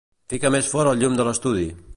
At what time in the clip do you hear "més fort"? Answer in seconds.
0.55-0.93